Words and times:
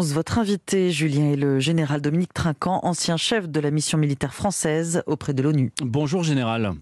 11. 0.00 0.14
Votre 0.14 0.38
invité, 0.38 0.90
Julien, 0.90 1.32
est 1.32 1.36
le 1.36 1.60
général 1.60 2.00
Dominique 2.00 2.32
Trinquant, 2.32 2.80
ancien 2.84 3.18
chef 3.18 3.50
de 3.50 3.60
la 3.60 3.70
mission 3.70 3.98
militaire 3.98 4.32
française 4.32 5.02
auprès 5.06 5.34
de 5.34 5.42
l'ONU. 5.42 5.72
Bonjour, 5.82 6.22
général. 6.22 6.72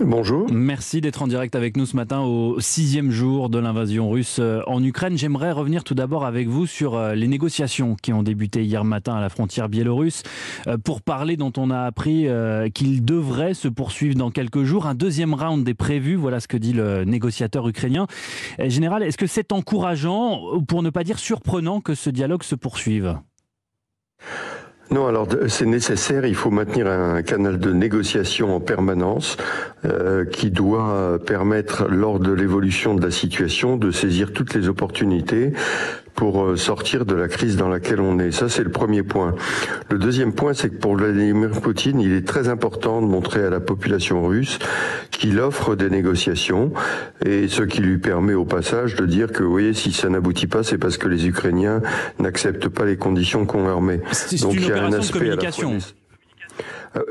Bonjour. 0.00 0.48
Merci 0.52 1.00
d'être 1.00 1.22
en 1.22 1.28
direct 1.28 1.54
avec 1.54 1.76
nous 1.76 1.86
ce 1.86 1.94
matin 1.94 2.20
au 2.22 2.58
sixième 2.58 3.12
jour 3.12 3.48
de 3.48 3.60
l'invasion 3.60 4.10
russe 4.10 4.38
euh, 4.40 4.60
en 4.66 4.82
Ukraine. 4.82 5.16
J'aimerais 5.16 5.52
revenir 5.52 5.84
tout 5.84 5.94
d'abord 5.94 6.24
avec 6.24 6.48
vous 6.48 6.66
sur 6.66 6.96
euh, 6.96 7.14
les 7.14 7.28
négociations 7.28 7.94
qui 7.94 8.12
ont 8.12 8.24
débuté 8.24 8.64
hier 8.64 8.82
matin 8.82 9.14
à 9.14 9.20
la 9.20 9.28
frontière 9.28 9.68
biélorusse 9.68 10.24
euh, 10.66 10.78
pour 10.78 11.00
parler 11.00 11.36
dont 11.36 11.52
on 11.56 11.70
a 11.70 11.82
appris 11.82 12.26
qu'il 12.74 13.04
devrait 13.04 13.54
se 13.54 13.68
poursuivre 13.68 14.16
dans 14.16 14.30
quelques 14.30 14.64
jours. 14.64 14.86
Un 14.86 14.94
deuxième 14.94 15.32
round 15.32 15.68
est 15.68 15.74
prévu, 15.74 16.16
voilà 16.16 16.40
ce 16.40 16.48
que 16.48 16.56
dit 16.56 16.72
le 16.72 17.04
négociateur 17.04 17.68
ukrainien. 17.68 18.06
Général, 18.58 19.02
est-ce 19.02 19.18
que 19.18 19.26
c'est 19.26 19.52
encourageant, 19.52 20.60
pour 20.66 20.82
ne 20.82 20.90
pas 20.90 21.04
dire 21.04 21.18
surprenant, 21.18 21.80
que 21.80 21.94
ce 21.94 22.10
dialogue 22.10 22.42
se 22.42 22.54
poursuive? 22.54 23.16
Non, 24.90 25.06
alors 25.06 25.26
c'est 25.48 25.66
nécessaire, 25.66 26.26
il 26.26 26.34
faut 26.34 26.50
maintenir 26.50 26.86
un 26.86 27.22
canal 27.22 27.58
de 27.58 27.72
négociation 27.72 28.54
en 28.54 28.60
permanence 28.60 29.36
euh, 29.84 30.24
qui 30.24 30.50
doit 30.50 31.18
permettre, 31.26 31.88
lors 31.88 32.20
de 32.20 32.32
l'évolution 32.32 32.94
de 32.94 33.02
la 33.02 33.10
situation, 33.10 33.76
de 33.76 33.90
saisir 33.90 34.32
toutes 34.32 34.54
les 34.54 34.68
opportunités 34.68 35.52
pour 36.14 36.44
euh, 36.44 36.56
sortir 36.56 37.04
de 37.04 37.14
la 37.14 37.28
crise 37.28 37.56
dans 37.56 37.68
laquelle 37.68 38.00
on 38.00 38.18
est. 38.18 38.30
Ça, 38.30 38.48
c'est 38.48 38.62
le 38.62 38.70
premier 38.70 39.02
point. 39.02 39.34
Le 39.90 39.98
deuxième 39.98 40.32
point, 40.32 40.54
c'est 40.54 40.70
que 40.70 40.76
pour 40.76 40.96
Vladimir 40.96 41.50
Poutine, 41.60 42.00
il 42.00 42.12
est 42.12 42.26
très 42.26 42.48
important 42.48 43.02
de 43.02 43.06
montrer 43.06 43.44
à 43.44 43.50
la 43.50 43.60
population 43.60 44.26
russe 44.26 44.58
qu'il 45.10 45.40
offre 45.40 45.74
des 45.74 45.90
négociations 45.90 46.72
et 47.24 47.48
ce 47.48 47.62
qui 47.62 47.80
lui 47.80 47.98
permet 47.98 48.34
au 48.34 48.44
passage 48.44 48.94
de 48.94 49.06
dire 49.06 49.32
que, 49.32 49.42
vous 49.42 49.50
voyez, 49.50 49.74
si 49.74 49.92
ça 49.92 50.08
n'aboutit 50.08 50.46
pas, 50.46 50.62
c'est 50.62 50.78
parce 50.78 50.98
que 50.98 51.08
les 51.08 51.26
Ukrainiens 51.26 51.82
n'acceptent 52.18 52.68
pas 52.68 52.84
les 52.84 52.96
conditions 52.96 53.46
qu'on 53.46 53.66
leur 53.66 53.80
met. 53.80 54.00
Donc 54.40 54.54
il 54.54 54.68
y 54.68 54.72
a 54.72 54.84
un 54.84 54.92
aspect 54.92 55.18
de 55.18 55.24
communication. 55.24 55.74
Euh, 55.74 56.03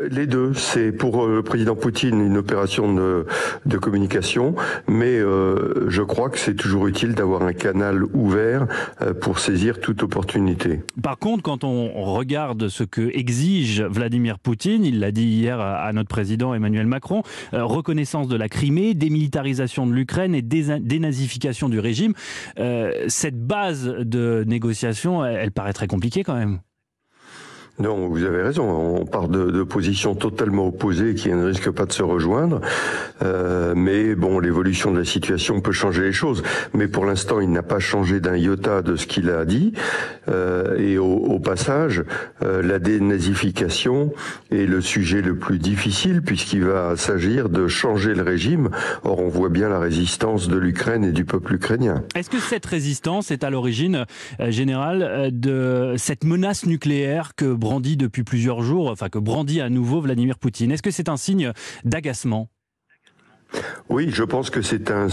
les 0.09 0.27
deux, 0.27 0.53
c'est 0.53 0.91
pour 0.91 1.23
euh, 1.23 1.35
le 1.35 1.43
président 1.43 1.75
Poutine 1.75 2.19
une 2.19 2.37
opération 2.37 2.93
de, 2.93 3.25
de 3.65 3.77
communication, 3.77 4.55
mais 4.87 5.19
euh, 5.19 5.89
je 5.89 6.01
crois 6.01 6.29
que 6.29 6.39
c'est 6.39 6.55
toujours 6.55 6.87
utile 6.87 7.13
d'avoir 7.13 7.43
un 7.43 7.53
canal 7.53 8.03
ouvert 8.13 8.67
pour 9.21 9.39
saisir 9.39 9.79
toute 9.79 10.03
opportunité. 10.03 10.81
Par 11.01 11.17
contre, 11.17 11.43
quand 11.43 11.63
on 11.63 12.03
regarde 12.13 12.67
ce 12.69 12.83
que 12.83 13.09
exige 13.13 13.81
Vladimir 13.81 14.39
Poutine, 14.39 14.85
il 14.85 14.99
l'a 14.99 15.11
dit 15.11 15.25
hier 15.25 15.59
à 15.59 15.91
notre 15.93 16.09
président 16.09 16.53
Emmanuel 16.53 16.87
Macron, 16.87 17.23
reconnaissance 17.51 18.27
de 18.27 18.35
la 18.35 18.49
Crimée, 18.49 18.93
démilitarisation 18.93 19.87
de 19.87 19.93
l'Ukraine 19.93 20.35
et 20.35 20.41
dénazification 20.41 21.69
du 21.69 21.79
régime, 21.79 22.13
cette 23.07 23.39
base 23.39 23.85
de 23.85 24.43
négociation, 24.47 25.25
elle 25.25 25.51
paraît 25.51 25.73
très 25.73 25.87
compliquée 25.87 26.23
quand 26.23 26.35
même. 26.35 26.59
Non, 27.79 28.07
vous 28.07 28.23
avez 28.23 28.43
raison. 28.43 28.69
On 29.01 29.05
part 29.05 29.27
de, 29.27 29.49
de 29.49 29.63
positions 29.63 30.13
totalement 30.13 30.67
opposées 30.67 31.15
qui 31.15 31.29
ne 31.29 31.45
risquent 31.45 31.71
pas 31.71 31.85
de 31.85 31.91
se 31.91 32.03
rejoindre. 32.03 32.61
Euh, 33.23 33.73
mais 33.75 34.13
bon, 34.13 34.39
l'évolution 34.39 34.91
de 34.91 34.99
la 34.99 35.05
situation 35.05 35.59
peut 35.59 35.71
changer 35.71 36.03
les 36.03 36.13
choses. 36.13 36.43
Mais 36.73 36.87
pour 36.87 37.05
l'instant, 37.05 37.39
il 37.39 37.51
n'a 37.51 37.63
pas 37.63 37.79
changé 37.79 38.19
d'un 38.19 38.37
iota 38.37 38.83
de 38.83 38.95
ce 38.95 39.07
qu'il 39.07 39.29
a 39.31 39.43
dit. 39.43 39.73
Euh, 40.29 40.77
et 40.77 40.99
au, 40.99 41.15
au 41.15 41.39
passage, 41.39 42.03
euh, 42.43 42.61
la 42.61 42.77
dénazification 42.77 44.13
est 44.51 44.67
le 44.67 44.79
sujet 44.79 45.21
le 45.21 45.37
plus 45.37 45.57
difficile 45.57 46.21
puisqu'il 46.21 46.63
va 46.65 46.95
s'agir 46.95 47.49
de 47.49 47.67
changer 47.67 48.13
le 48.13 48.21
régime. 48.21 48.69
Or, 49.03 49.19
on 49.19 49.29
voit 49.29 49.49
bien 49.49 49.69
la 49.69 49.79
résistance 49.79 50.47
de 50.47 50.57
l'Ukraine 50.57 51.03
et 51.03 51.11
du 51.11 51.25
peuple 51.25 51.55
ukrainien. 51.55 52.03
Est-ce 52.15 52.29
que 52.29 52.39
cette 52.39 52.65
résistance 52.65 53.31
est 53.31 53.43
à 53.43 53.49
l'origine 53.49 54.05
euh, 54.39 54.51
générale 54.51 55.01
euh, 55.01 55.29
de 55.31 55.95
cette 55.97 56.23
menace 56.23 56.65
nucléaire 56.65 57.31
que 57.35 57.51
brandit 57.63 57.95
depuis 57.95 58.23
plusieurs 58.23 58.61
jours, 58.61 58.91
enfin 58.91 59.07
que 59.07 59.19
brandit 59.19 59.61
à 59.61 59.69
nouveau 59.69 60.01
Vladimir 60.01 60.37
Poutine. 60.37 60.71
Est-ce 60.71 60.83
que 60.83 60.91
c'est 60.91 61.07
un 61.07 61.17
signe 61.17 61.53
d'agacement? 61.85 62.49
Oui, 63.87 64.09
je 64.09 64.23
pense 64.23 64.49
que 64.49 64.61
c'est 64.61 64.89
un, 64.91 65.07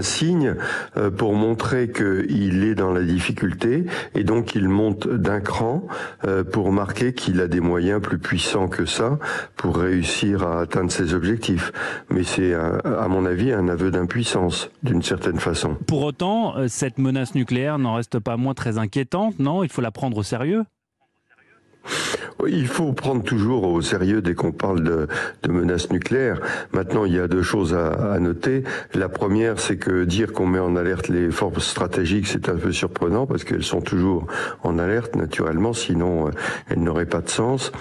signe 0.00 0.56
euh, 0.96 1.10
pour 1.10 1.34
montrer 1.34 1.92
qu'il 1.92 2.64
est 2.64 2.74
dans 2.74 2.90
la 2.90 3.02
difficulté 3.02 3.84
et 4.14 4.24
donc 4.24 4.54
il 4.54 4.68
monte 4.68 5.06
d'un 5.06 5.40
cran 5.40 5.86
euh, 6.24 6.42
pour 6.42 6.72
marquer 6.72 7.12
qu'il 7.12 7.40
a 7.40 7.46
des 7.46 7.60
moyens 7.60 8.00
plus 8.00 8.18
puissants 8.18 8.68
que 8.68 8.86
ça 8.86 9.18
pour 9.56 9.76
réussir 9.76 10.42
à 10.42 10.62
atteindre 10.62 10.90
ses 10.90 11.12
objectifs. 11.12 11.72
Mais 12.08 12.24
c'est, 12.24 12.54
à 12.54 13.06
mon 13.08 13.26
avis, 13.26 13.52
un 13.52 13.68
aveu 13.68 13.90
d'impuissance 13.90 14.70
d'une 14.82 15.02
certaine 15.02 15.38
façon. 15.38 15.76
Pour 15.86 16.02
autant, 16.02 16.56
euh, 16.56 16.66
cette 16.68 16.98
menace 16.98 17.34
nucléaire 17.34 17.78
n'en 17.78 17.94
reste 17.94 18.18
pas 18.18 18.36
moins 18.38 18.54
très 18.54 18.78
inquiétante, 18.78 19.38
non? 19.38 19.62
Il 19.62 19.68
faut 19.68 19.82
la 19.82 19.90
prendre 19.90 20.16
au 20.16 20.22
sérieux? 20.22 20.64
Il 22.46 22.66
faut 22.66 22.92
prendre 22.92 23.22
toujours 23.22 23.64
au 23.64 23.80
sérieux 23.80 24.22
dès 24.22 24.34
qu'on 24.34 24.52
parle 24.52 24.82
de, 24.82 25.08
menaces 25.48 25.90
nucléaires. 25.90 26.40
Maintenant, 26.72 27.04
il 27.04 27.14
y 27.14 27.18
a 27.18 27.28
deux 27.28 27.42
choses 27.42 27.74
à, 27.74 27.88
à 28.12 28.18
noter. 28.18 28.64
La 28.94 29.08
première, 29.08 29.58
c'est 29.60 29.76
que 29.76 30.04
dire 30.04 30.32
qu'on 30.32 30.46
met 30.46 30.58
en 30.58 30.76
alerte 30.76 31.08
les 31.08 31.30
forces 31.30 31.66
stratégiques, 31.66 32.26
c'est 32.26 32.48
un 32.48 32.56
peu 32.56 32.72
surprenant 32.72 33.26
parce 33.26 33.44
qu'elles 33.44 33.64
sont 33.64 33.80
toujours 33.80 34.26
en 34.62 34.78
alerte, 34.78 35.16
naturellement, 35.16 35.72
sinon 35.72 36.28
euh, 36.28 36.30
elles 36.68 36.82
n'auraient 36.82 37.06
pas 37.06 37.20
de 37.20 37.30
sens. 37.30 37.72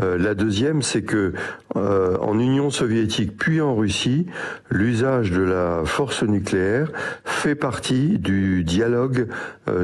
Euh, 0.00 0.16
la 0.18 0.34
deuxième, 0.34 0.82
c'est 0.82 1.02
que 1.02 1.32
euh, 1.80 2.16
en 2.18 2.38
Union 2.38 2.70
soviétique 2.70 3.36
puis 3.36 3.60
en 3.60 3.74
Russie, 3.74 4.26
l'usage 4.70 5.30
de 5.30 5.42
la 5.42 5.82
force 5.84 6.22
nucléaire 6.22 6.90
fait 7.24 7.54
partie 7.54 8.18
du 8.18 8.64
dialogue 8.64 9.28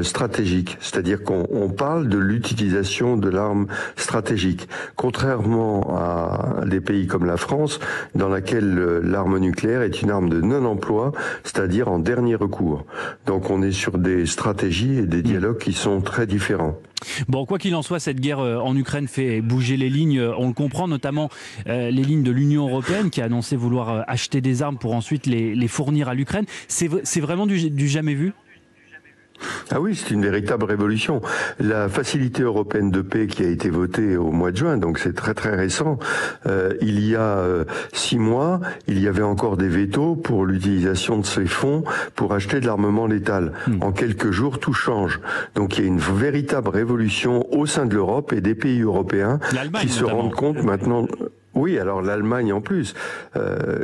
stratégique, 0.01 0.77
c'est-à-dire 0.81 1.23
qu'on 1.23 1.69
parle 1.69 2.09
de 2.09 2.17
l'utilisation 2.17 3.15
de 3.15 3.29
l'arme 3.29 3.67
stratégique, 3.95 4.67
contrairement 4.97 5.97
à 5.97 6.65
des 6.65 6.81
pays 6.81 7.07
comme 7.07 7.25
la 7.25 7.37
France, 7.37 7.79
dans 8.13 8.27
laquelle 8.27 8.75
l'arme 9.03 9.37
nucléaire 9.37 9.83
est 9.83 10.01
une 10.01 10.11
arme 10.11 10.27
de 10.27 10.41
non-emploi, 10.41 11.13
c'est-à-dire 11.45 11.87
en 11.87 11.99
dernier 11.99 12.35
recours. 12.35 12.85
Donc 13.25 13.49
on 13.49 13.61
est 13.61 13.71
sur 13.71 13.97
des 13.97 14.25
stratégies 14.25 14.97
et 14.97 15.05
des 15.05 15.21
dialogues 15.21 15.59
qui 15.59 15.73
sont 15.73 16.01
très 16.01 16.27
différents. 16.27 16.77
Bon, 17.27 17.45
quoi 17.45 17.57
qu'il 17.57 17.75
en 17.75 17.81
soit, 17.81 17.99
cette 17.99 18.19
guerre 18.19 18.39
euh, 18.39 18.57
en 18.57 18.75
Ukraine 18.75 19.07
fait 19.07 19.41
bouger 19.41 19.77
les 19.77 19.89
lignes. 19.89 20.19
Euh, 20.19 20.33
on 20.37 20.47
le 20.47 20.53
comprend, 20.53 20.87
notamment 20.87 21.29
euh, 21.67 21.91
les 21.91 22.03
lignes 22.03 22.23
de 22.23 22.31
l'Union 22.31 22.67
européenne 22.67 23.09
qui 23.09 23.21
a 23.21 23.25
annoncé 23.25 23.55
vouloir 23.55 24.03
acheter 24.07 24.41
des 24.41 24.61
armes 24.61 24.77
pour 24.77 24.93
ensuite 24.93 25.25
les, 25.25 25.67
fournir 25.67 26.09
à 26.09 26.13
l'Ukraine. 26.13 26.45
C'est 26.67 27.19
vraiment 27.19 27.45
du 27.45 27.87
jamais 27.87 28.13
vu? 28.13 28.33
Ah 29.71 29.79
oui, 29.79 29.95
c'est 29.95 30.11
une 30.11 30.23
véritable 30.23 30.65
révolution. 30.65 31.21
La 31.59 31.89
facilité 31.89 32.43
européenne 32.43 32.91
de 32.91 33.01
paix 33.01 33.27
qui 33.27 33.43
a 33.43 33.47
été 33.47 33.69
votée 33.69 34.17
au 34.17 34.31
mois 34.31 34.51
de 34.51 34.57
juin, 34.57 34.77
donc 34.77 34.99
c'est 34.99 35.13
très 35.13 35.33
très 35.33 35.55
récent, 35.55 35.99
euh, 36.45 36.73
il 36.81 37.07
y 37.07 37.15
a 37.15 37.37
euh, 37.37 37.65
six 37.93 38.17
mois, 38.17 38.59
il 38.87 38.99
y 38.99 39.07
avait 39.07 39.23
encore 39.23 39.57
des 39.57 39.67
vétos 39.67 40.15
pour 40.15 40.45
l'utilisation 40.45 41.17
de 41.17 41.25
ces 41.25 41.45
fonds 41.45 41.83
pour 42.15 42.33
acheter 42.33 42.59
de 42.59 42.65
l'armement 42.65 43.07
létal. 43.07 43.53
Hmm. 43.67 43.81
En 43.81 43.91
quelques 43.91 44.31
jours, 44.31 44.59
tout 44.59 44.73
change. 44.73 45.19
Donc 45.55 45.77
il 45.77 45.81
y 45.81 45.83
a 45.85 45.87
une 45.87 45.99
véritable 45.99 46.69
révolution 46.69 47.45
au 47.53 47.65
sein 47.65 47.85
de 47.85 47.93
l'Europe 47.93 48.33
et 48.33 48.41
des 48.41 48.55
pays 48.55 48.81
européens 48.81 49.39
qui 49.81 49.89
se 49.89 50.03
rendent 50.03 50.33
compte 50.33 50.63
maintenant. 50.63 51.07
Oui, 51.57 51.79
alors 51.79 52.03
l'Allemagne 52.03 52.53
en 52.53 52.61
plus. 52.61 52.93
Euh, 53.35 53.83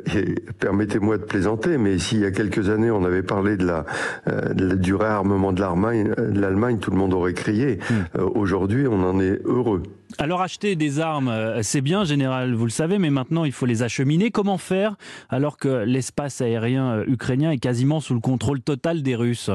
permettez-moi 0.59 1.17
de 1.17 1.23
plaisanter, 1.23 1.79
mais 1.79 1.97
s'il 1.97 2.19
y 2.19 2.25
a 2.25 2.31
quelques 2.31 2.69
années 2.69 2.91
on 2.91 3.03
avait 3.03 3.23
parlé 3.23 3.57
de 3.57 3.66
la, 3.66 3.85
euh, 4.28 4.53
du 4.75 4.94
réarmement 4.94 5.51
de 5.51 5.59
l'Allemagne, 5.59 6.13
l'Allemagne, 6.17 6.78
tout 6.78 6.91
le 6.91 6.97
monde 6.97 7.13
aurait 7.13 7.33
crié. 7.33 7.79
Hmm. 7.89 8.19
Euh, 8.19 8.29
aujourd'hui, 8.35 8.88
on 8.88 9.03
en 9.03 9.19
est 9.19 9.41
heureux. 9.45 9.81
Alors 10.19 10.44
acheter 10.44 10.75
des 10.75 11.00
armes, 11.00 11.33
c'est 11.63 11.81
bien, 11.81 12.03
général, 12.03 12.53
vous 12.53 12.66
le 12.66 12.72
savez, 12.72 13.00
mais 13.00 13.09
maintenant 13.09 13.45
il 13.45 13.51
faut 13.51 13.66
les 13.66 13.81
acheminer. 13.81 14.29
Comment 14.29 14.59
faire 14.59 14.95
alors 15.29 15.57
que 15.57 15.83
l'espace 15.83 16.41
aérien 16.41 17.03
ukrainien 17.07 17.50
est 17.50 17.57
quasiment 17.57 18.00
sous 18.00 18.13
le 18.13 18.19
contrôle 18.19 18.62
total 18.62 19.01
des 19.01 19.16
Russes? 19.16 19.50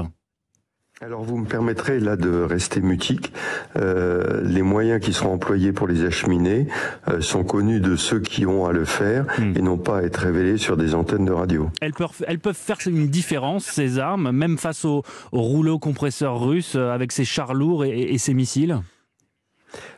Alors 1.01 1.23
vous 1.23 1.37
me 1.37 1.47
permettrez 1.47 2.01
là 2.01 2.17
de 2.17 2.43
rester 2.43 2.81
mutique. 2.81 3.33
Euh, 3.77 4.41
les 4.43 4.63
moyens 4.63 5.01
qui 5.01 5.13
seront 5.13 5.35
employés 5.35 5.73
pour 5.73 5.87
les 5.87 6.05
acheminer 6.05 6.67
euh, 7.09 7.21
sont 7.21 7.45
connus 7.45 7.79
de 7.79 7.95
ceux 7.95 8.19
qui 8.19 8.47
ont 8.47 8.67
à 8.67 8.73
le 8.73 8.85
faire 8.85 9.25
hmm. 9.39 9.53
et 9.57 9.63
n'ont 9.63 9.79
pas 9.79 9.99
à 9.99 10.03
être 10.03 10.17
révélés 10.17 10.57
sur 10.57 10.77
des 10.77 10.97
antennes 10.97 11.25
de 11.25 11.33
radio. 11.33 11.71
Elles 11.81 11.93
peuvent, 11.93 12.25
elles 12.27 12.41
peuvent 12.41 12.57
faire 12.57 12.79
une 12.87 13.07
différence, 13.07 13.65
ces 13.65 14.01
armes, 14.01 14.33
même 14.33 14.59
face 14.59 14.85
aux, 14.85 15.03
rouleaux 15.31 15.79
compresseurs 15.79 16.45
russes, 16.45 16.75
euh, 16.75 16.91
avec 16.91 17.13
ces 17.13 17.25
chars 17.25 17.55
lourds 17.55 17.85
et, 17.85 18.01
et 18.01 18.19
ces 18.19 18.35
missiles? 18.35 18.81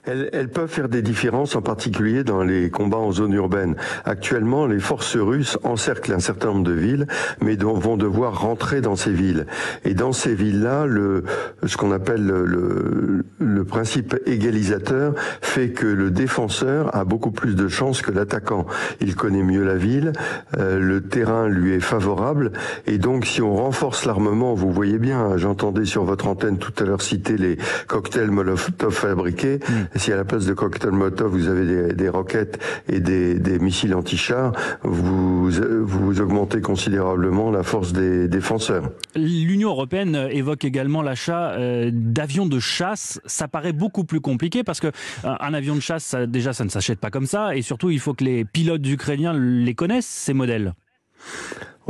Elles, 0.05 0.49
peuvent 0.49 0.70
faire 0.70 0.88
des 0.88 1.02
différences, 1.02 1.56
en 1.56 1.62
particulier 1.62 2.25
dans 2.25 2.43
les 2.43 2.70
combats 2.70 2.99
en 2.99 3.12
zone 3.12 3.32
urbaine. 3.32 3.76
Actuellement, 4.05 4.67
les 4.67 4.81
forces 4.81 5.17
russes 5.17 5.58
encerclent 5.62 6.12
un 6.12 6.20
certain 6.20 6.49
nombre 6.49 6.64
de 6.64 6.73
villes, 6.73 7.06
mais 7.41 7.56
vont 7.56 7.97
devoir 7.97 8.41
rentrer 8.41 8.81
dans 8.81 8.97
ces 8.97 9.12
villes. 9.12 9.47
Et 9.85 9.94
dans 9.94 10.12
ces 10.12 10.35
villes-là, 10.35 10.87
le, 10.87 11.25
ce 11.64 11.76
qu'on 11.76 11.93
appelle 11.93 12.26
le, 12.26 13.25
le, 13.38 13.64
principe 13.64 14.17
égalisateur 14.26 15.14
fait 15.41 15.70
que 15.70 15.87
le 15.87 16.11
défenseur 16.11 16.94
a 16.96 17.05
beaucoup 17.05 17.31
plus 17.31 17.55
de 17.55 17.69
chances 17.69 18.03
que 18.03 18.11
l'attaquant. 18.11 18.67
Il 19.00 19.14
connaît 19.14 19.43
mieux 19.43 19.62
la 19.62 19.76
ville, 19.76 20.12
euh, 20.58 20.81
le 20.81 21.03
terrain 21.03 21.49
lui 21.49 21.75
est 21.75 21.81
favorable, 21.81 22.53
et 22.87 22.99
donc 22.99 23.26
si 23.26 23.43
on 23.43 23.55
renforce 23.55 24.06
l'armement, 24.06 24.55
vous 24.55 24.73
voyez 24.73 24.99
bien, 24.99 25.37
j'entendais 25.37 25.85
sur 25.85 26.05
votre 26.05 26.26
antenne 26.26 26.58
tout 26.58 26.73
à 26.79 26.85
l'heure 26.85 27.03
citer 27.03 27.37
les 27.37 27.58
cocktails 27.87 28.31
Molotov 28.31 28.93
fabriqués. 28.93 29.61
Mm. 29.69 29.90
Si 29.97 30.13
à 30.13 30.17
la 30.17 30.25
place 30.25 30.47
de 30.47 30.55
cocktail 30.55 30.93
Molotov, 30.93 31.33
vous 31.33 31.49
avez 31.49 31.93
des, 31.95 32.09
roquettes 32.09 32.59
et 32.89 33.01
des, 33.01 33.59
missiles 33.59 33.95
anti-chars, 33.95 34.53
vous, 34.83 35.51
vous 35.51 36.21
augmentez 36.21 36.61
considérablement 36.61 37.51
la 37.51 37.63
force 37.63 37.93
des 37.93 38.29
défenseurs. 38.29 38.91
L'Union 39.17 39.71
européenne 39.71 40.29
évoque 40.31 40.65
également 40.65 41.03
l'achat 41.03 41.53
euh, 41.53 41.91
d'avions 41.93 42.47
de 42.47 42.59
chasse. 42.59 43.21
Ça 43.27 43.49
paraît 43.49 43.73
beaucoup 43.73 44.05
plus 44.05 44.21
compliqué 44.21 44.63
parce 44.63 44.81
que 44.81 44.89
euh, 44.89 45.35
un 45.41 45.55
avion 45.55 45.75
de 45.75 45.81
chasse, 45.81 46.15
déjà, 46.15 46.53
ça 46.53 46.65
ne 46.65 46.71
s'achète 46.71 47.01
pas 47.01 47.11
comme 47.11 47.27
ça, 47.27 47.57
et 47.57 47.63
surtout, 47.63 47.91
il 47.91 48.01
faut 48.01 48.15
que 48.15 48.25
les 48.25 48.45
pilotes 48.45 48.87
ukrainiens 48.87 49.33
les 49.33 49.75
connaissent 49.75 50.07
ces 50.07 50.35
modèles. 50.35 50.75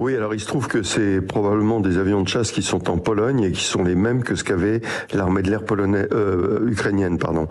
Oui, 0.01 0.17
alors 0.17 0.33
il 0.33 0.41
se 0.41 0.47
trouve 0.47 0.67
que 0.67 0.83
c'est 0.83 1.21
probablement 1.21 1.79
des 1.79 1.99
avions 1.99 2.23
de 2.23 2.29
chasse 2.29 2.53
qui 2.53 2.63
sont 2.63 2.89
en 2.89 2.97
Pologne 2.97 3.43
et 3.43 3.53
qui 3.53 3.65
sont 3.65 3.85
les 3.85 3.95
mêmes 3.95 4.25
que 4.25 4.35
ce 4.35 4.45
qu'avait 4.45 4.81
l'armée 5.13 5.43
de 5.43 5.51
l'air 5.51 5.63
polonaise, 5.63 6.09
euh, 6.13 6.67
ukrainienne, 6.71 7.19
pardon. 7.19 7.49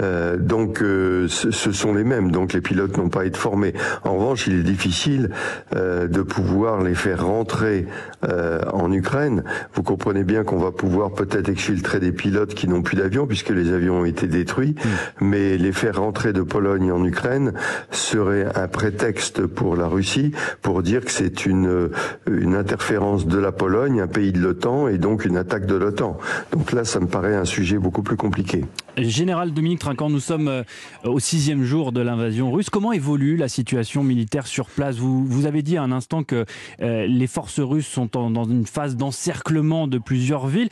Euh, 0.00 0.38
donc 0.38 0.80
euh, 0.80 1.28
ce, 1.28 1.50
sont 1.50 1.92
les 1.92 2.04
mêmes. 2.04 2.30
Donc 2.30 2.54
les 2.54 2.62
pilotes 2.62 2.96
n'ont 2.96 3.10
pas 3.10 3.26
été 3.26 3.36
formés. 3.36 3.74
En 4.02 4.14
revanche, 4.14 4.46
il 4.46 4.54
est 4.54 4.62
difficile 4.62 5.28
euh, 5.76 6.08
de 6.08 6.22
pouvoir 6.22 6.82
les 6.82 6.94
faire 6.94 7.26
rentrer 7.26 7.86
euh, 8.24 8.60
en 8.72 8.90
Ukraine. 8.92 9.44
Vous 9.74 9.82
comprenez 9.82 10.24
bien 10.24 10.42
qu'on 10.42 10.58
va 10.58 10.72
pouvoir 10.72 11.12
peut-être 11.12 11.50
exfiltrer 11.50 12.00
des 12.00 12.12
pilotes 12.12 12.54
qui 12.54 12.66
n'ont 12.66 12.80
plus 12.80 12.96
d'avions 12.96 13.26
puisque 13.26 13.50
les 13.50 13.74
avions 13.74 14.00
ont 14.00 14.04
été 14.06 14.26
détruits, 14.26 14.74
mmh. 14.74 15.24
mais 15.26 15.58
les 15.58 15.72
faire 15.72 16.00
rentrer 16.00 16.32
de 16.32 16.40
Pologne 16.40 16.92
en 16.92 17.04
Ukraine 17.04 17.52
serait 17.90 18.46
un 18.54 18.68
prétexte 18.68 19.44
pour 19.44 19.76
la 19.76 19.86
Russie 19.86 20.32
pour 20.62 20.82
dire 20.82 21.04
que 21.04 21.10
c'est 21.10 21.44
une 21.44 21.68
euh, 21.68 21.89
une 22.30 22.54
interférence 22.54 23.26
de 23.26 23.38
la 23.38 23.52
Pologne, 23.52 24.00
un 24.00 24.06
pays 24.06 24.32
de 24.32 24.40
l'OTAN, 24.40 24.88
et 24.88 24.98
donc 24.98 25.24
une 25.24 25.36
attaque 25.36 25.66
de 25.66 25.74
l'OTAN. 25.74 26.18
Donc 26.52 26.72
là, 26.72 26.84
ça 26.84 27.00
me 27.00 27.06
paraît 27.06 27.36
un 27.36 27.44
sujet 27.44 27.78
beaucoup 27.78 28.02
plus 28.02 28.16
compliqué. 28.16 28.64
Général 29.02 29.52
Dominique 29.52 29.80
Trinquant, 29.80 30.10
nous 30.10 30.20
sommes 30.20 30.48
euh, 30.48 30.62
au 31.04 31.18
sixième 31.18 31.64
jour 31.64 31.92
de 31.92 32.00
l'invasion 32.00 32.50
russe. 32.50 32.70
Comment 32.70 32.92
évolue 32.92 33.36
la 33.36 33.48
situation 33.48 34.02
militaire 34.02 34.46
sur 34.46 34.66
place? 34.66 34.96
Vous, 34.96 35.24
vous 35.24 35.46
avez 35.46 35.62
dit 35.62 35.76
à 35.76 35.82
un 35.82 35.92
instant 35.92 36.22
que 36.22 36.44
euh, 36.80 37.06
les 37.06 37.26
forces 37.26 37.60
russes 37.60 37.86
sont 37.86 38.06
dans 38.12 38.44
une 38.44 38.66
phase 38.66 38.96
d'encerclement 38.96 39.86
de 39.86 39.98
plusieurs 39.98 40.46
villes. 40.46 40.68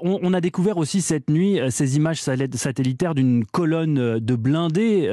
on, 0.00 0.32
a 0.32 0.40
découvert 0.40 0.78
aussi 0.78 1.00
cette 1.00 1.30
nuit 1.30 1.58
ces 1.70 1.96
images 1.96 2.20
satellitaires 2.20 3.14
d'une 3.14 3.44
colonne 3.44 4.18
de 4.18 4.34
blindés 4.36 5.08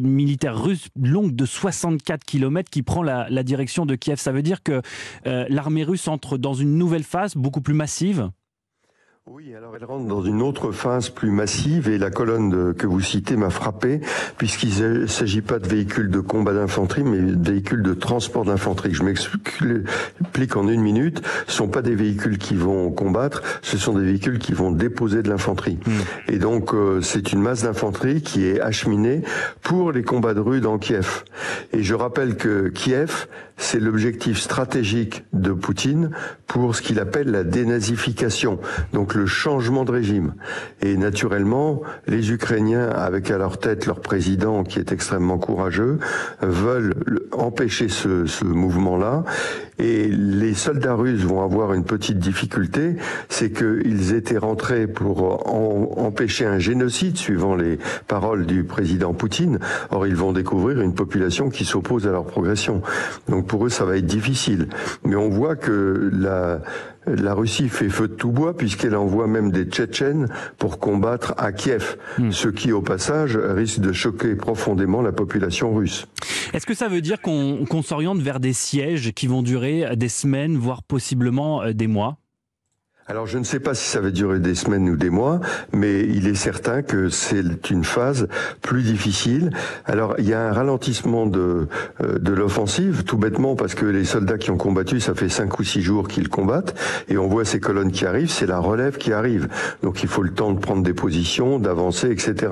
militaires 0.00 0.60
russes 0.60 0.88
longue 1.00 1.34
de 1.34 1.46
64 1.46 2.24
km 2.24 2.70
qui 2.70 2.82
prend 2.82 3.02
la, 3.02 3.26
la 3.30 3.42
direction 3.42 3.86
de 3.86 3.94
Kiev. 3.94 4.18
Ça 4.18 4.32
veut 4.32 4.42
dire 4.42 4.62
que 4.62 4.82
euh, 5.26 5.46
l'armée 5.48 5.84
russe 5.84 6.08
entre 6.08 6.38
dans 6.38 6.54
une 6.54 6.76
nouvelle 6.76 7.04
phase 7.04 7.34
beaucoup 7.36 7.60
plus 7.60 7.74
massive? 7.74 8.30
Oui, 9.30 9.54
alors 9.54 9.76
elle 9.76 9.84
rentre 9.84 10.08
dans 10.08 10.22
une 10.22 10.42
autre 10.42 10.72
phase 10.72 11.08
plus 11.08 11.30
massive 11.30 11.88
et 11.88 11.96
la 11.96 12.10
colonne 12.10 12.74
que 12.74 12.88
vous 12.88 13.00
citez 13.00 13.36
m'a 13.36 13.50
frappé 13.50 14.00
puisqu'il 14.36 14.76
ne 14.82 15.06
s'agit 15.06 15.42
pas 15.42 15.60
de 15.60 15.68
véhicules 15.68 16.10
de 16.10 16.18
combat 16.18 16.52
d'infanterie 16.52 17.04
mais 17.04 17.20
de 17.20 17.50
véhicules 17.50 17.84
de 17.84 17.94
transport 17.94 18.44
d'infanterie. 18.44 18.92
Je 18.92 19.04
m'explique 19.04 20.56
en 20.56 20.66
une 20.66 20.80
minute. 20.80 21.22
Ce 21.46 21.54
sont 21.54 21.68
pas 21.68 21.82
des 21.82 21.94
véhicules 21.94 22.36
qui 22.36 22.56
vont 22.56 22.90
combattre, 22.90 23.42
ce 23.62 23.78
sont 23.78 23.96
des 23.96 24.04
véhicules 24.04 24.40
qui 24.40 24.54
vont 24.54 24.72
déposer 24.72 25.22
de 25.22 25.28
l'infanterie. 25.28 25.78
Hmm. 25.86 26.00
Et 26.32 26.38
donc 26.38 26.74
euh, 26.74 27.00
c'est 27.00 27.32
une 27.32 27.42
masse 27.42 27.62
d'infanterie 27.62 28.22
qui 28.22 28.44
est 28.44 28.60
acheminée 28.60 29.22
pour 29.62 29.92
les 29.92 30.02
combats 30.02 30.34
de 30.34 30.40
rue 30.40 30.60
dans 30.60 30.78
Kiev. 30.78 31.22
Et 31.72 31.84
je 31.84 31.94
rappelle 31.94 32.36
que 32.36 32.70
Kiev, 32.70 33.28
c'est 33.56 33.78
l'objectif 33.78 34.40
stratégique 34.40 35.24
de 35.32 35.52
Poutine 35.52 36.10
pour 36.48 36.74
ce 36.74 36.82
qu'il 36.82 36.98
appelle 36.98 37.30
la 37.30 37.44
dénazification. 37.44 38.58
Donc 38.92 39.11
le 39.14 39.26
changement 39.26 39.84
de 39.84 39.92
régime. 39.92 40.34
Et 40.80 40.96
naturellement, 40.96 41.82
les 42.06 42.32
Ukrainiens, 42.32 42.88
avec 42.88 43.30
à 43.30 43.38
leur 43.38 43.58
tête 43.58 43.86
leur 43.86 44.00
président 44.00 44.64
qui 44.64 44.78
est 44.78 44.92
extrêmement 44.92 45.38
courageux, 45.38 45.98
veulent 46.40 46.94
empêcher 47.32 47.88
ce, 47.88 48.26
ce 48.26 48.44
mouvement-là. 48.44 49.24
Et 49.78 50.08
les 50.08 50.54
soldats 50.54 50.94
russes 50.94 51.22
vont 51.22 51.42
avoir 51.42 51.72
une 51.72 51.84
petite 51.84 52.18
difficulté, 52.18 52.96
c'est 53.28 53.50
qu'ils 53.50 54.14
étaient 54.14 54.38
rentrés 54.38 54.86
pour 54.86 55.48
empêcher 55.98 56.46
un 56.46 56.58
génocide, 56.58 57.16
suivant 57.16 57.56
les 57.56 57.78
paroles 58.06 58.46
du 58.46 58.64
président 58.64 59.12
Poutine. 59.12 59.58
Or, 59.90 60.06
ils 60.06 60.14
vont 60.14 60.32
découvrir 60.32 60.80
une 60.80 60.94
population 60.94 61.50
qui 61.50 61.64
s'oppose 61.64 62.06
à 62.06 62.12
leur 62.12 62.24
progression. 62.24 62.82
Donc 63.28 63.46
pour 63.46 63.66
eux, 63.66 63.70
ça 63.70 63.84
va 63.84 63.96
être 63.96 64.06
difficile. 64.06 64.68
Mais 65.04 65.16
on 65.16 65.28
voit 65.30 65.56
que 65.56 66.10
la, 66.12 66.60
la 67.06 67.34
Russie 67.34 67.68
fait 67.68 67.88
feu 67.88 68.08
de 68.08 68.14
tout 68.14 68.30
bois 68.30 68.56
puisqu'elle 68.56 68.96
envoie 68.96 69.26
même 69.26 69.50
des 69.50 69.64
Tchétchènes 69.64 70.28
pour 70.58 70.78
combattre 70.78 71.34
à 71.36 71.52
Kiev, 71.52 71.96
hmm. 72.18 72.30
ce 72.30 72.48
qui 72.48 72.72
au 72.72 72.82
passage 72.82 73.36
risque 73.36 73.80
de 73.80 73.92
choquer 73.92 74.34
profondément 74.34 75.02
la 75.02 75.12
population 75.12 75.74
russe. 75.74 76.06
Est-ce 76.52 76.66
que 76.66 76.74
ça 76.74 76.88
veut 76.88 77.00
dire 77.00 77.20
qu'on 77.20 77.82
s'oriente 77.82 78.20
vers 78.20 78.40
des 78.40 78.52
sièges 78.52 79.12
qui 79.12 79.26
vont 79.26 79.42
durer 79.42 79.96
des 79.96 80.08
semaines, 80.08 80.56
voire 80.56 80.82
possiblement 80.82 81.62
euh, 81.62 81.72
des 81.72 81.86
mois? 81.86 82.18
Alors 83.12 83.26
je 83.26 83.36
ne 83.36 83.44
sais 83.44 83.60
pas 83.60 83.74
si 83.74 83.86
ça 83.86 84.00
va 84.00 84.10
durer 84.10 84.38
des 84.38 84.54
semaines 84.54 84.88
ou 84.88 84.96
des 84.96 85.10
mois, 85.10 85.38
mais 85.74 86.00
il 86.00 86.26
est 86.26 86.34
certain 86.34 86.80
que 86.80 87.10
c'est 87.10 87.68
une 87.68 87.84
phase 87.84 88.26
plus 88.62 88.82
difficile. 88.82 89.50
Alors 89.84 90.14
il 90.16 90.26
y 90.26 90.32
a 90.32 90.48
un 90.48 90.50
ralentissement 90.50 91.26
de, 91.26 91.68
euh, 92.02 92.18
de 92.18 92.32
l'offensive, 92.32 93.04
tout 93.04 93.18
bêtement 93.18 93.54
parce 93.54 93.74
que 93.74 93.84
les 93.84 94.06
soldats 94.06 94.38
qui 94.38 94.50
ont 94.50 94.56
combattu, 94.56 94.98
ça 94.98 95.14
fait 95.14 95.28
cinq 95.28 95.58
ou 95.58 95.62
six 95.62 95.82
jours 95.82 96.08
qu'ils 96.08 96.30
combattent, 96.30 96.74
et 97.10 97.18
on 97.18 97.28
voit 97.28 97.44
ces 97.44 97.60
colonnes 97.60 97.92
qui 97.92 98.06
arrivent, 98.06 98.30
c'est 98.30 98.46
la 98.46 98.58
relève 98.58 98.96
qui 98.96 99.12
arrive. 99.12 99.48
Donc 99.82 100.02
il 100.02 100.08
faut 100.08 100.22
le 100.22 100.32
temps 100.32 100.52
de 100.52 100.58
prendre 100.58 100.82
des 100.82 100.94
positions, 100.94 101.58
d'avancer, 101.58 102.10
etc. 102.10 102.50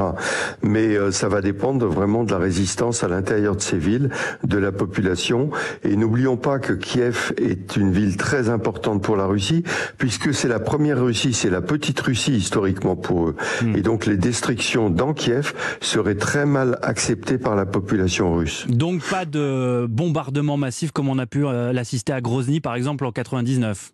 Mais 0.62 0.94
euh, 0.94 1.10
ça 1.10 1.30
va 1.30 1.40
dépendre 1.40 1.86
vraiment 1.86 2.22
de 2.22 2.32
la 2.32 2.38
résistance 2.38 3.02
à 3.02 3.08
l'intérieur 3.08 3.56
de 3.56 3.62
ces 3.62 3.78
villes, 3.78 4.10
de 4.44 4.58
la 4.58 4.72
population. 4.72 5.48
Et 5.84 5.96
n'oublions 5.96 6.36
pas 6.36 6.58
que 6.58 6.74
Kiev 6.74 7.32
est 7.38 7.76
une 7.76 7.92
ville 7.92 8.18
très 8.18 8.50
importante 8.50 9.02
pour 9.02 9.16
la 9.16 9.24
Russie, 9.24 9.64
puisque 9.96 10.34
c'est 10.34 10.49
la 10.50 10.60
première 10.60 11.02
Russie, 11.02 11.32
c'est 11.32 11.48
la 11.48 11.62
petite 11.62 12.00
Russie 12.00 12.32
historiquement 12.32 12.96
pour 12.96 13.28
eux. 13.28 13.36
Hmm. 13.62 13.76
Et 13.76 13.82
donc 13.82 14.04
les 14.04 14.16
destructions 14.16 14.90
dans 14.90 15.14
Kiev 15.14 15.54
seraient 15.80 16.16
très 16.16 16.44
mal 16.44 16.78
acceptées 16.82 17.38
par 17.38 17.54
la 17.56 17.66
population 17.66 18.34
russe. 18.34 18.66
Donc 18.68 19.02
pas 19.02 19.24
de 19.24 19.86
bombardement 19.88 20.56
massif 20.56 20.90
comme 20.90 21.08
on 21.08 21.18
a 21.18 21.26
pu 21.26 21.46
euh, 21.46 21.72
l'assister 21.72 22.12
à 22.12 22.20
Grozny 22.20 22.60
par 22.60 22.74
exemple 22.74 23.04
en 23.04 23.12
99 23.12 23.92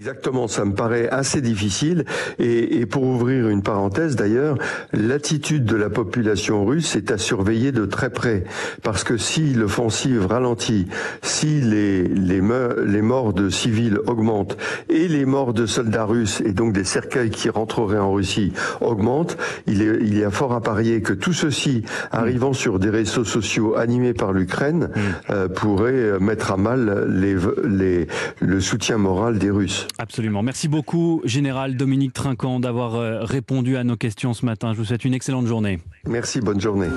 Exactement, 0.00 0.46
ça 0.46 0.64
me 0.64 0.74
paraît 0.74 1.08
assez 1.08 1.40
difficile. 1.40 2.04
Et, 2.38 2.78
et 2.78 2.86
pour 2.86 3.02
ouvrir 3.02 3.48
une 3.48 3.64
parenthèse 3.64 4.14
d'ailleurs, 4.14 4.56
l'attitude 4.92 5.64
de 5.64 5.74
la 5.74 5.90
population 5.90 6.64
russe 6.64 6.94
est 6.94 7.10
à 7.10 7.18
surveiller 7.18 7.72
de 7.72 7.84
très 7.84 8.08
près. 8.08 8.44
Parce 8.84 9.02
que 9.02 9.16
si 9.16 9.54
l'offensive 9.54 10.26
ralentit, 10.26 10.86
si 11.22 11.60
les, 11.60 12.04
les, 12.04 12.40
les 12.86 13.02
morts 13.02 13.32
de 13.32 13.50
civils 13.50 13.98
augmentent 14.06 14.56
et 14.88 15.08
les 15.08 15.24
morts 15.24 15.52
de 15.52 15.66
soldats 15.66 16.04
russes 16.04 16.42
et 16.42 16.52
donc 16.52 16.74
des 16.74 16.84
cercueils 16.84 17.30
qui 17.30 17.50
rentreraient 17.50 17.98
en 17.98 18.12
Russie 18.12 18.52
augmentent, 18.80 19.36
il, 19.66 19.82
est, 19.82 19.98
il 20.00 20.16
y 20.16 20.22
a 20.22 20.30
fort 20.30 20.54
à 20.54 20.60
parier 20.60 21.02
que 21.02 21.12
tout 21.12 21.32
ceci, 21.32 21.82
arrivant 22.12 22.52
sur 22.52 22.78
des 22.78 22.90
réseaux 22.90 23.24
sociaux 23.24 23.76
animés 23.76 24.14
par 24.14 24.32
l'Ukraine, 24.32 24.90
mm. 24.94 25.00
euh, 25.30 25.48
pourrait 25.48 26.20
mettre 26.20 26.52
à 26.52 26.56
mal 26.56 27.08
les, 27.08 27.34
les, 27.64 28.06
le 28.40 28.60
soutien 28.60 28.96
moral 28.96 29.38
des 29.38 29.50
Russes. 29.50 29.87
Absolument. 29.96 30.42
Merci 30.42 30.68
beaucoup, 30.68 31.22
Général 31.24 31.76
Dominique 31.76 32.12
Trinquant, 32.12 32.60
d'avoir 32.60 32.96
euh, 32.96 33.20
répondu 33.22 33.76
à 33.76 33.84
nos 33.84 33.96
questions 33.96 34.34
ce 34.34 34.44
matin. 34.44 34.72
Je 34.72 34.78
vous 34.78 34.84
souhaite 34.84 35.04
une 35.04 35.14
excellente 35.14 35.46
journée. 35.46 35.80
Merci, 36.06 36.40
bonne 36.40 36.60
journée. 36.60 36.88